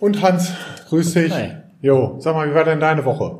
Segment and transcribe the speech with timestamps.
[0.00, 0.52] Und Hans,
[0.88, 1.32] grüß dich.
[1.32, 1.50] Hi.
[1.80, 3.36] Jo, sag mal, wie war denn deine Woche?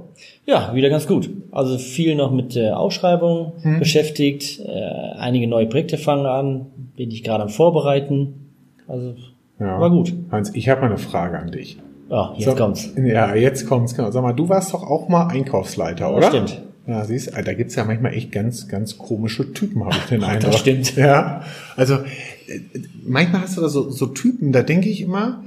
[0.47, 1.31] Ja, wieder ganz gut.
[1.51, 4.61] Also viel noch mit äh, Ausschreibung beschäftigt.
[4.61, 6.67] Äh, einige neue Projekte fangen an.
[6.97, 8.51] Bin ich gerade am Vorbereiten.
[8.87, 9.15] Also
[9.59, 9.81] Ja.
[9.81, 10.13] war gut.
[10.31, 11.79] Hans, ich habe mal eine Frage an dich.
[12.11, 12.93] Ja, jetzt So, kommt's.
[12.97, 13.95] Ja, jetzt kommt's.
[13.95, 14.11] Genau.
[14.11, 16.29] Sag mal, du warst doch auch mal Einkaufsleiter, oder?
[16.29, 16.61] stimmt.
[16.87, 20.53] Ja, siehst, da gibt's ja manchmal echt ganz, ganz komische Typen, habe ich den Eindruck.
[20.53, 20.97] das stimmt.
[20.97, 21.43] Ja,
[21.77, 22.61] also äh,
[23.07, 25.43] manchmal hast du da so, so Typen, da denke ich immer,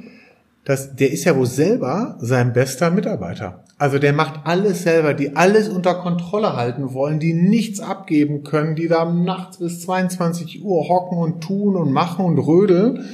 [0.65, 3.63] dass der ist ja wohl selber sein bester Mitarbeiter.
[3.77, 8.75] Also der macht alles selber, die alles unter Kontrolle halten wollen, die nichts abgeben können,
[8.75, 13.05] die da nachts bis 22 Uhr hocken und tun und machen und rödeln.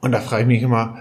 [0.00, 0.98] Und da frage ich mich immer,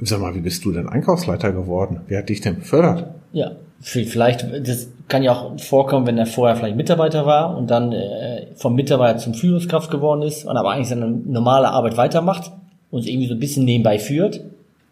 [0.00, 2.00] sag mal, wie bist du denn Einkaufsleiter geworden?
[2.08, 3.14] Wer hat dich denn befördert?
[3.32, 7.92] Ja, vielleicht, das kann ja auch vorkommen, wenn er vorher vielleicht Mitarbeiter war und dann
[7.92, 12.52] äh, vom Mitarbeiter zum Führungskraft geworden ist und aber eigentlich seine normale Arbeit weitermacht
[12.90, 14.40] und es irgendwie so ein bisschen nebenbei führt,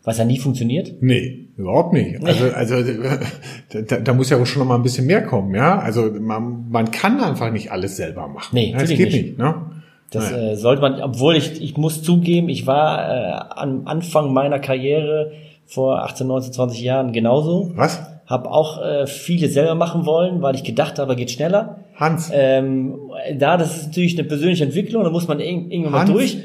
[0.05, 0.95] was ja nie funktioniert.
[1.01, 2.23] Nee, überhaupt nicht.
[2.25, 2.77] Also, also
[3.89, 5.79] da, da muss ja auch schon noch mal ein bisschen mehr kommen, ja.
[5.79, 8.51] Also man, man kann einfach nicht alles selber machen.
[8.53, 9.13] Nee, das geht nicht.
[9.13, 9.39] nicht.
[9.39, 9.55] ne?
[10.11, 14.59] Das äh, sollte man, obwohl ich, ich muss zugeben, ich war äh, am Anfang meiner
[14.59, 15.31] Karriere
[15.67, 17.71] vor 18, 19, 20 Jahren genauso.
[17.77, 18.10] Was?
[18.31, 21.81] Hab auch äh, viele selber machen wollen, weil ich gedacht habe, geht schneller.
[21.97, 22.95] Hans, Ähm,
[23.37, 26.11] da, das ist natürlich eine persönliche Entwicklung, da muss man irg- irgendwann mal Hans?
[26.13, 26.37] durch.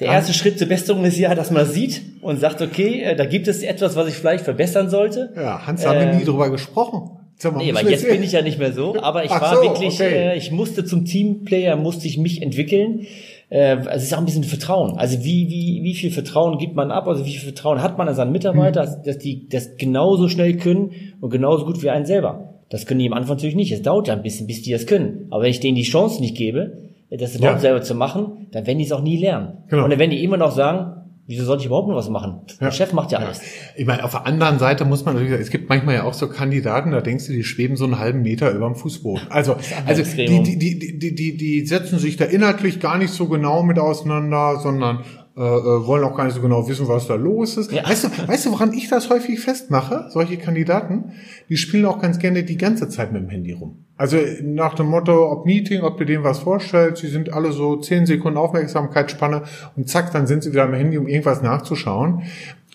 [0.00, 0.28] Der Hans?
[0.28, 3.24] erste Schritt zur Besserung ist ja, dass man das sieht und sagt, okay, äh, da
[3.24, 5.32] gibt es etwas, was ich vielleicht verbessern sollte.
[5.36, 7.10] ja, Hans, haben wir ähm, nie drüber gesprochen.
[7.40, 9.56] Sag mal, Nee, wir jetzt bin ich ja nicht mehr so, aber ich Ach war
[9.56, 10.32] so, wirklich, okay.
[10.32, 13.06] äh, ich musste zum Teamplayer, musste ich mich entwickeln.
[13.50, 14.98] Äh, also es ist auch ein bisschen Vertrauen.
[14.98, 17.06] Also wie, wie, wie viel Vertrauen gibt man ab?
[17.08, 19.02] Also wie viel Vertrauen hat man an seinen Mitarbeiter, Hm.
[19.04, 20.90] dass die das genauso schnell können
[21.20, 22.54] und genauso gut wie einen selber?
[22.70, 23.72] Das können die am Anfang natürlich nicht.
[23.72, 25.26] Es dauert ja ein bisschen, bis die das können.
[25.30, 26.78] Aber wenn ich denen die Chance nicht gebe,
[27.10, 27.60] das überhaupt Ja.
[27.60, 29.58] selber zu machen, dann werden die es auch nie lernen.
[29.68, 29.84] Genau.
[29.84, 30.97] Und dann werden die immer noch sagen,
[31.28, 32.40] wieso soll ich überhaupt noch was machen?
[32.58, 33.42] Der Chef macht ja alles.
[33.76, 36.14] Ich meine, auf der anderen Seite muss man natürlich sagen, es gibt manchmal ja auch
[36.14, 39.28] so Kandidaten, da denkst du, die schweben so einen halben Meter über dem Fußboden.
[39.30, 39.56] Also,
[39.86, 43.62] also die, die, die, die, die, die setzen sich da inhaltlich gar nicht so genau
[43.62, 45.04] mit auseinander, sondern
[45.38, 47.70] äh, äh, wollen auch gar nicht so genau wissen, was da los ist.
[47.70, 47.88] Ja.
[47.88, 50.06] Weißt du, weißt du, woran ich das häufig festmache?
[50.10, 51.12] Solche Kandidaten,
[51.48, 53.84] die spielen auch ganz gerne die ganze Zeit mit dem Handy rum.
[53.96, 57.76] Also nach dem Motto, ob Meeting, ob du dem was vorstellst, sie sind alle so
[57.76, 59.42] zehn Sekunden Aufmerksamkeitsspanne
[59.76, 62.22] und zack, dann sind sie wieder am Handy, um irgendwas nachzuschauen.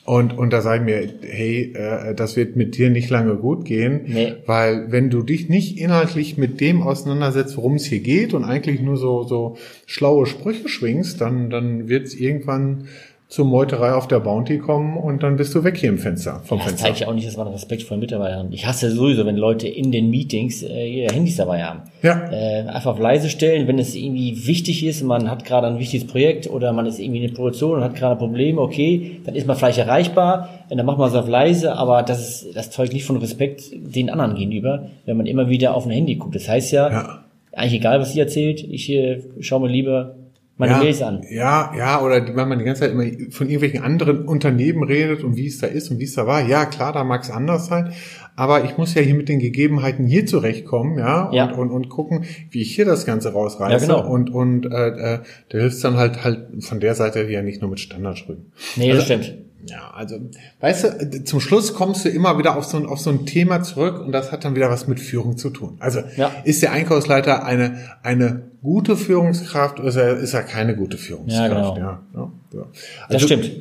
[0.06, 3.64] Und, und da sage ich mir, hey, äh, das wird mit dir nicht lange gut
[3.64, 4.34] gehen, Nee.
[4.46, 8.81] weil wenn du dich nicht inhaltlich mit dem auseinandersetzt, worum es hier geht und eigentlich
[8.81, 9.56] nur so, so
[9.86, 12.88] schlaue Sprüche schwingst, dann, dann wird es irgendwann
[13.34, 16.60] zur Meuterei auf der Bounty kommen und dann bist du weg hier im Fenster, vom
[16.60, 16.86] Ja, das Fenster.
[16.88, 18.54] zeigt ja auch nicht, dass man Respekt vor den Mitarbeitern hat.
[18.54, 21.80] Ich hasse sowieso, wenn Leute in den Meetings äh, ihre Handys dabei haben.
[22.04, 22.30] Ja.
[22.32, 26.06] Äh, einfach auf leise stellen, wenn es irgendwie wichtig ist, man hat gerade ein wichtiges
[26.06, 29.48] Projekt oder man ist irgendwie in der Produktion und hat gerade Probleme, okay, dann ist
[29.48, 32.94] man vielleicht erreichbar, und dann macht man es auf leise, aber das ist, das zeugt
[32.94, 36.36] nicht von Respekt den anderen gegenüber, wenn man immer wieder auf ein Handy guckt.
[36.36, 37.24] Das heißt ja, Ja.
[37.52, 40.14] eigentlich egal, was sie erzählt, ich äh, schaue mir lieber
[40.58, 41.24] meine ja, Mails an.
[41.30, 45.24] Ja, ja, oder die- wenn man die ganze Zeit immer von irgendwelchen anderen Unternehmen redet
[45.24, 46.46] und wie es da ist und wie es da war.
[46.47, 47.91] Ja, klar, da mag es anders sein.
[48.36, 51.52] Aber ich muss ja hier mit den Gegebenheiten hier zurechtkommen, ja, und, Ja.
[51.52, 53.86] und, und gucken, wie ich hier das Ganze rausreiße.
[53.88, 54.09] Ja, genau.
[54.12, 55.19] Und, und äh, äh,
[55.50, 58.52] da hilft dann halt halt von der Seite her nicht nur mit Standardsprüchen.
[58.75, 59.43] Nee, Also- das stimmt.
[59.66, 60.19] Ja, also,
[60.59, 63.63] weißt du, zum Schluss kommst du immer wieder auf so, ein, auf so ein Thema
[63.63, 65.78] zurück und das hat dann wieder was mit Führung zu tun.
[65.79, 66.31] Also, Ja.
[66.44, 71.50] ist der Einkaufsleiter eine, eine gute Führungskraft oder ist er, ist er keine gute Führungskraft?
[71.51, 71.78] Ja, genau.
[71.78, 72.66] Ja, ja, ja.
[73.09, 73.51] Das Also, stimmt.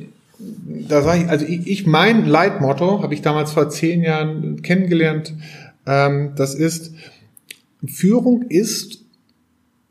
[0.89, 5.33] Da sage ich, also ich, ich mein Leitmotto habe ich damals vor zehn Jahren kennengelernt.
[5.85, 6.93] Ähm, das ist,
[7.85, 9.05] Führung ist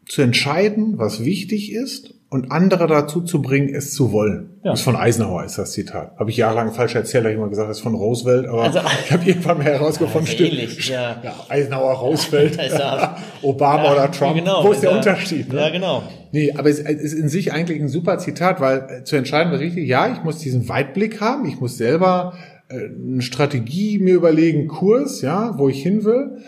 [0.06, 4.50] zu entscheiden, was wichtig ist und andere dazu zu bringen, es zu wollen.
[4.64, 4.70] Ja.
[4.70, 6.16] Das ist von Eisenhower, ist das Zitat.
[6.18, 8.80] Habe ich jahrelang falsch erzählt, habe ich immer gesagt, das ist von Roosevelt, aber Also-
[9.04, 10.52] ich habe irgendwann mal herausgefunden, Ja, stimmt.
[10.52, 11.16] ähnlich, ja.
[11.22, 11.34] ja.
[11.48, 13.16] Eisenhower, Roosevelt, er.
[13.42, 14.36] Obama Ja, oder Trump.
[14.36, 14.96] genau, Wo ist der ja.
[14.96, 15.52] Unterschied?
[15.52, 15.60] Ne?
[15.60, 16.02] Ja, genau.
[16.32, 19.60] Nee, aber es ist in sich eigentlich ein super Zitat, weil äh, zu entscheiden, was
[19.60, 22.32] wichtig ja, ich muss diesen Weitblick haben, ich muss selber
[22.70, 26.38] äh, eine Strategie mir überlegen, Kurs, ja, wo ich hin will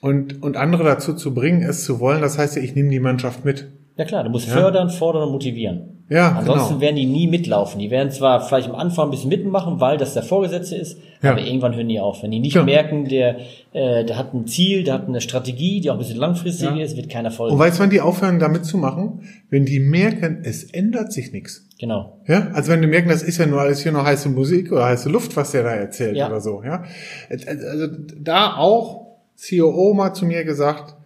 [0.00, 2.98] und, und andere dazu zu bringen, es zu wollen, das heißt ja, ich nehme die
[3.00, 3.68] Mannschaft mit.
[4.00, 5.98] Ja klar, du musst fördern, fordern und motivieren.
[6.08, 6.80] Ja, Ansonsten genau.
[6.80, 7.78] werden die nie mitlaufen.
[7.78, 11.32] Die werden zwar vielleicht am Anfang ein bisschen mitmachen, weil das der Vorgesetzte ist, Ja.
[11.32, 12.22] aber irgendwann hören die auf.
[12.22, 12.62] Wenn die nicht Ja.
[12.64, 13.36] merken, der,
[13.74, 16.82] äh, der hat ein Ziel, der hat eine Strategie, die auch ein bisschen langfristig Ja.
[16.82, 17.52] ist, wird keiner folgen.
[17.52, 19.20] Und weißt du, wann die aufhören, da mitzumachen?
[19.50, 21.66] Wenn die merken, es ändert sich nichts.
[21.78, 22.16] genau.
[22.26, 24.86] Ja, also wenn du merken, das ist ja nur alles hier noch heiße Musik oder
[24.86, 26.26] heiße Luft, was der da erzählt Ja.
[26.28, 26.84] oder so, ja.
[27.28, 27.86] Also
[28.18, 29.06] da auch
[29.36, 30.96] COO mal zu mir gesagt,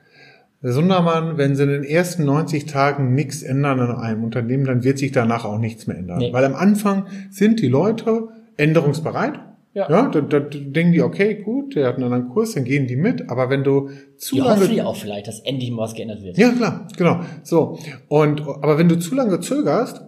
[0.72, 4.98] Sundermann, wenn sie in den ersten 90 Tagen nichts ändern an einem Unternehmen, dann wird
[4.98, 6.18] sich danach auch nichts mehr ändern.
[6.18, 6.32] Nee.
[6.32, 9.40] Weil am Anfang sind die Leute änderungsbereit.
[9.74, 9.90] Ja.
[9.90, 12.94] Ja, da, da denken die, okay, gut, der hat einen anderen Kurs, dann gehen die
[12.94, 13.28] mit.
[13.28, 16.22] Aber wenn du zu Die lange hoffen ja auch vielleicht, dass endlich mal was geändert
[16.22, 16.38] wird.
[16.38, 17.20] ja, klar, genau.
[17.42, 17.78] So.
[18.06, 20.02] Und, aber wenn du zu lange zögerst,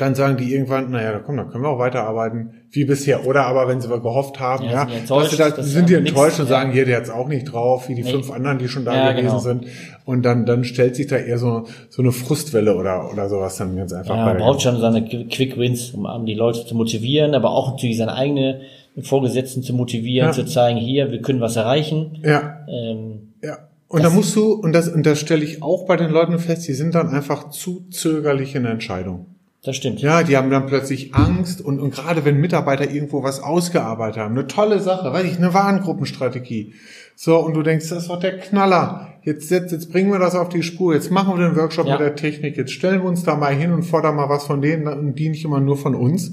[0.00, 3.26] dann sagen die irgendwann, naja, komm, dann können wir auch weiterarbeiten, wie bisher.
[3.26, 5.88] Oder aber wenn sie gehofft haben, Ja, ja, sind die enttäuscht, dass sie da, sind
[5.88, 8.10] die da nix- enttäuscht und sagen, hier, der hat's auch nicht drauf, wie die Nee.
[8.12, 9.38] fünf anderen, die schon da Ja, gewesen genau.
[9.38, 9.66] sind.
[10.04, 13.76] Und dann, dann stellt sich da eher so, so eine Frustwelle oder, oder sowas dann
[13.76, 16.74] ganz einfach Ja, bei man braucht schon seine Quick Wins, um um die Leute zu
[16.74, 18.60] motivieren, aber auch natürlich seine eigene
[19.02, 20.32] Vorgesetzten zu motivieren, Ja.
[20.32, 22.18] zu zeigen, hier, wir können was erreichen.
[22.24, 23.58] Ja, Ähm, ja.
[23.88, 26.68] Und da musst du, und das, und das stelle ich auch bei den Leuten fest,
[26.68, 29.26] die sind dann einfach zu zögerlich in der Entscheidung.
[29.62, 30.00] Das stimmt.
[30.00, 34.36] Ja, die haben dann plötzlich Angst und, und gerade wenn Mitarbeiter irgendwo was ausgearbeitet haben,
[34.36, 36.72] eine tolle Sache, weiß ich, eine Warengruppenstrategie.
[37.14, 39.12] So, und du denkst, das ist doch der Knaller.
[39.22, 41.92] Jetzt, jetzt, jetzt bringen wir das auf die Spur, jetzt machen wir den Workshop Ja.
[41.92, 44.62] mit der Technik, jetzt stellen wir uns da mal hin und fordern mal was von
[44.62, 46.32] denen und die nicht immer nur von uns.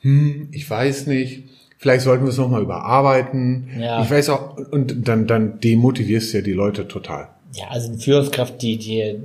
[0.00, 1.44] Hm, ich weiß nicht.
[1.76, 3.68] Vielleicht sollten wir es nochmal überarbeiten.
[3.78, 4.02] Ja.
[4.02, 7.28] Ich weiß auch, und dann, dann demotivierst du ja die Leute total.
[7.52, 9.16] Ja, also eine Führungskraft, die, die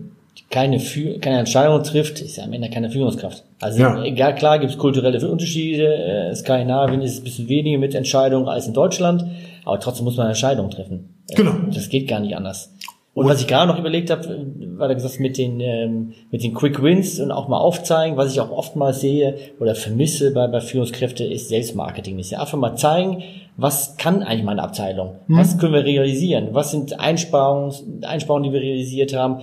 [0.54, 3.44] keine, Fü- keine Entscheidung trifft, ist ja am Ende keine Führungskraft.
[3.60, 4.04] Also Ja.
[4.04, 5.88] egal, klar gibt es kulturelle Unterschiede.
[6.32, 9.26] Äh, Skandinavien ist ein bisschen weniger mit Entscheidungen als in Deutschland,
[9.66, 11.16] aber trotzdem muss man Entscheidungen treffen.
[11.36, 11.54] Genau.
[11.74, 12.70] Das geht gar nicht anders.
[13.16, 16.44] Und was ich gerade noch überlegt habe, äh, war da gesagt mit den ähm, mit
[16.44, 20.48] den Quick Wins und auch mal aufzeigen, was ich auch oftmals sehe oder vermisse bei
[20.48, 22.18] bei Führungskräfte ist Selbstmarketing.
[22.20, 23.24] Ist ja einfach mal zeigen,
[23.56, 25.16] was kann eigentlich meine Abteilung?
[25.28, 26.50] Was können wir realisieren?
[26.54, 29.42] Was sind Einsparungen, Einsparungen, die wir realisiert haben?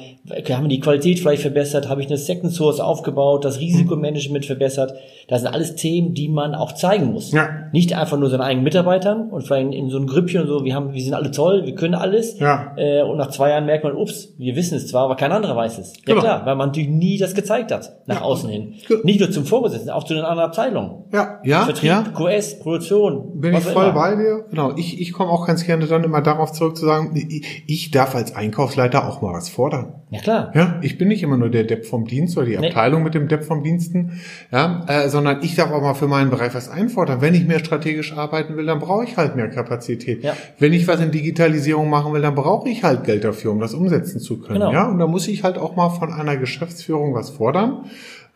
[0.50, 1.88] Haben wir die Qualität vielleicht verbessert?
[1.88, 3.44] Habe ich eine Second Source aufgebaut?
[3.44, 4.94] Das Risikomanagement verbessert?
[5.28, 7.30] Das sind alles Themen, die man auch zeigen muss.
[7.30, 7.48] Ja.
[7.72, 10.74] Nicht einfach nur seinen eigenen Mitarbeitern und vielleicht in so einem Grüppchen und so, wir
[10.74, 12.38] haben, wir sind alle toll, wir können alles.
[12.40, 12.72] Ja.
[12.76, 15.54] Äh, und nach zwei Jahren merkt man, ups, wir wissen es zwar, aber kein anderer
[15.54, 15.92] weiß es.
[15.98, 16.20] Ja Genau.
[16.20, 18.74] klar, weil man natürlich nie das gezeigt hat, nach außen hin.
[19.04, 21.04] Nicht nur zum Vorgesetzten, auch zu den anderen Abteilungen.
[21.12, 22.02] Ja, ja, Vertrieb, ja.
[22.02, 23.40] QS, Produktion.
[23.40, 23.99] Bin ich voll immer.
[24.00, 24.44] Bei dir.
[24.48, 24.74] Genau.
[24.76, 28.14] Ich, ich komme auch ganz gerne dann immer darauf zurück zu sagen, ich, ich darf
[28.14, 29.94] als Einkaufsleiter auch mal was fordern.
[30.10, 30.50] Ja klar.
[30.54, 32.68] Ja, ich bin nicht immer nur der Depp vom Dienst oder die Nee.
[32.68, 34.20] Abteilung mit dem Depp vom Diensten,
[34.50, 37.20] ja, äh, sondern ich darf auch mal für meinen Bereich was einfordern.
[37.20, 40.24] Wenn ich mehr strategisch arbeiten will, dann brauche ich halt mehr Kapazität.
[40.24, 40.34] Ja.
[40.58, 43.74] Wenn ich was in Digitalisierung machen will, dann brauche ich halt Geld dafür, um das
[43.74, 44.60] umsetzen zu können.
[44.60, 44.72] Genau.
[44.72, 47.84] Ja, und da muss ich halt auch mal von einer Geschäftsführung was fordern.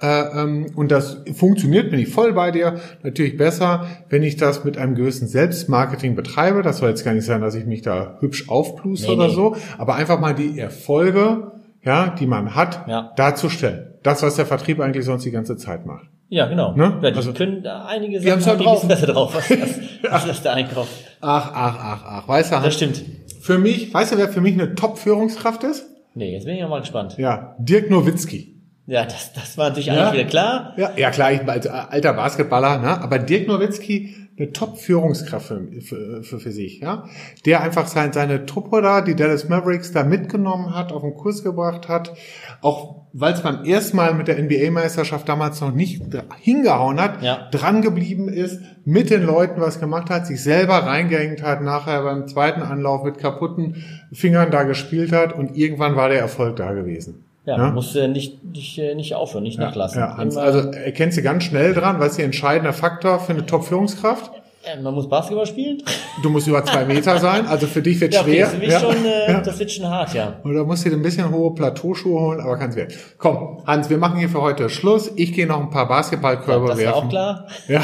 [0.02, 0.06] Äh,
[0.42, 2.80] ähm, und das funktioniert, bin ich voll bei dir.
[3.02, 6.62] Natürlich besser, wenn ich das mit einem gewissen Selbstmarketing betreibe.
[6.62, 9.34] Das soll jetzt gar nicht sein, dass ich mich da hübsch aufpluse Nee, oder nee.
[9.34, 11.52] so, aber einfach mal die Erfolge,
[11.82, 13.12] ja, die man hat, Ja.
[13.16, 13.90] darzustellen.
[14.02, 16.06] Das, was der Vertrieb eigentlich sonst die ganze Zeit macht.
[16.28, 16.74] Ja, genau.
[16.74, 16.98] Ne?
[17.00, 18.76] Ja, die Also- können da einige Die Sachen halt haben, die drauf.
[18.78, 19.80] wissen besser drauf, was, was,
[20.10, 20.88] was das der Einkauf.
[21.20, 22.28] Ach, ach, ach, ach.
[22.28, 23.02] Weißt du, Das stimmt.
[23.40, 25.86] für mich, weißt du, wer für mich eine Top-Führungskraft ist?
[26.14, 27.16] Nee, jetzt bin ich ja mal gespannt.
[27.18, 28.53] Ja, Dirk Nowitzki.
[28.86, 30.12] Ja, das, das war natürlich Ja.
[30.12, 30.74] wieder klar.
[30.76, 33.00] Ja, ja klar, ich bin als alter Basketballer, ne?
[33.02, 37.04] aber Dirk Nowitzki, eine Top-Führungskraft für, für, für, für sich, ja,
[37.46, 41.44] der einfach sein, seine Truppe da, die Dallas Mavericks da mitgenommen hat, auf den Kurs
[41.44, 42.12] gebracht hat,
[42.60, 46.02] auch weil es beim ersten Mal mit der NBA-Meisterschaft damals noch nicht
[46.40, 47.48] hingehauen hat, Ja.
[47.52, 52.26] dran geblieben ist, mit den Leuten was gemacht hat, sich selber reingehängt hat, nachher beim
[52.26, 57.24] zweiten Anlauf mit kaputten Fingern da gespielt hat und irgendwann war der Erfolg da gewesen.
[57.46, 57.62] Ja, Ja.
[57.64, 60.00] man muss äh, nicht, nicht, äh, nicht aufhören, nicht nachlassen.
[60.00, 63.32] Ja, Hans, Immer, also erkennst du ganz schnell dran, was ist der entscheidende Faktor für
[63.32, 64.30] eine Top-Führungskraft?
[64.66, 65.82] äh, man muss Basketball spielen.
[66.22, 68.46] Du musst über zwei Meter sein, also für dich wird Ja, okay, schwer.
[68.46, 68.80] das, wird ja.
[68.80, 69.40] schon, äh, Ja.
[69.42, 70.40] das wird schon hart, ja.
[70.42, 72.94] Oder musst du dir ein bisschen hohe Plateauschuhe holen, aber kann's werden.
[73.18, 75.12] Komm, Hans, wir machen hier für heute Schluss.
[75.16, 76.94] Ich gehe noch ein paar Basketballkörbe Das war werfen.
[77.04, 77.46] auch klar.
[77.68, 77.82] Ja.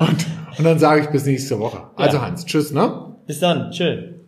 [0.00, 0.26] Und,
[0.58, 1.78] und dann sage ich bis nächste Woche.
[1.96, 2.26] Also Ja.
[2.26, 3.14] Hans, tschüss, ne?
[3.26, 3.70] Bis dann.
[3.70, 4.19] Tschö.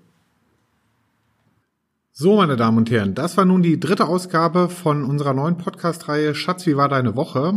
[2.15, 6.35] So, meine Damen und Herren, das war nun die dritte Ausgabe von unserer neuen Podcast-Reihe
[6.35, 7.55] Schatz, wie war deine Woche?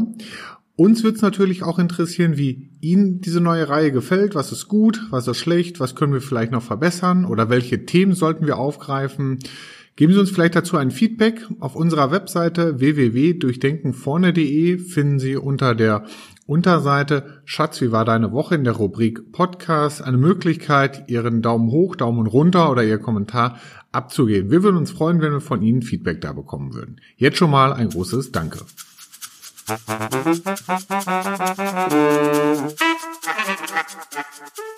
[0.77, 4.33] Uns wird es natürlich auch interessieren, wie Ihnen diese neue Reihe gefällt.
[4.33, 8.13] Was ist gut, was ist schlecht, was können wir vielleicht noch verbessern oder welche Themen
[8.13, 9.39] sollten wir aufgreifen?
[9.97, 11.45] Geben Sie uns vielleicht dazu ein Feedback.
[11.59, 16.05] Auf unserer Webseite www.durchdenkenvorne.de finden Sie unter der
[16.47, 21.95] Unterseite Schatz, wie war deine Woche in der Rubrik Podcast eine Möglichkeit, Ihren Daumen hoch,
[21.95, 23.57] Daumen runter oder Ihr Kommentar
[23.95, 24.51] abzugeben.
[24.51, 27.01] Wir würden uns freuen, wenn wir von Ihnen Feedback da bekommen würden.
[27.17, 28.59] Jetzt schon mal ein großes Danke.